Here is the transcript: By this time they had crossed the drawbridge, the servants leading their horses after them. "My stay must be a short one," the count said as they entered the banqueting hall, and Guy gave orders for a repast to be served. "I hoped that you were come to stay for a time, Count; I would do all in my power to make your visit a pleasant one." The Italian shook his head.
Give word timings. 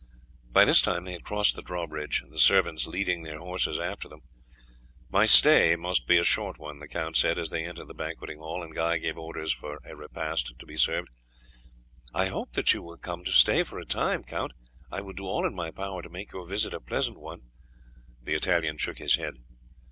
By 0.51 0.65
this 0.65 0.81
time 0.81 1.05
they 1.05 1.11
had 1.11 1.23
crossed 1.23 1.55
the 1.55 1.61
drawbridge, 1.61 2.23
the 2.27 2.39
servants 2.39 2.87
leading 2.87 3.21
their 3.21 3.37
horses 3.37 3.77
after 3.77 4.09
them. 4.09 4.21
"My 5.11 5.27
stay 5.27 5.75
must 5.75 6.07
be 6.07 6.17
a 6.17 6.23
short 6.23 6.57
one," 6.57 6.79
the 6.79 6.87
count 6.87 7.17
said 7.17 7.37
as 7.37 7.51
they 7.51 7.63
entered 7.63 7.85
the 7.87 7.93
banqueting 7.93 8.39
hall, 8.39 8.63
and 8.63 8.73
Guy 8.73 8.97
gave 8.97 9.15
orders 9.15 9.53
for 9.53 9.79
a 9.85 9.95
repast 9.95 10.53
to 10.57 10.65
be 10.65 10.75
served. 10.75 11.09
"I 12.15 12.29
hoped 12.29 12.55
that 12.55 12.73
you 12.73 12.81
were 12.81 12.97
come 12.97 13.23
to 13.25 13.31
stay 13.31 13.61
for 13.61 13.77
a 13.77 13.85
time, 13.85 14.23
Count; 14.23 14.53
I 14.91 15.01
would 15.01 15.17
do 15.17 15.27
all 15.27 15.45
in 15.45 15.53
my 15.53 15.69
power 15.69 16.01
to 16.01 16.09
make 16.09 16.31
your 16.33 16.47
visit 16.47 16.73
a 16.73 16.79
pleasant 16.79 17.19
one." 17.19 17.51
The 18.23 18.33
Italian 18.33 18.79
shook 18.79 18.97
his 18.97 19.17
head. 19.17 19.35